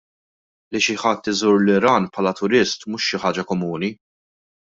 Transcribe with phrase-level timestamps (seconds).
[0.75, 3.93] Li xi ħadd iżur l-Iran bħala turist mhux xi ħaġa komuni.